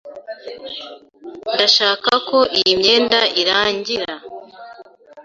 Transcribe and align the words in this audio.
Ndashaka 1.53 2.11
ko 2.29 2.37
iyi 2.59 2.71
myenda 2.79 3.19
irangi. 3.41 3.97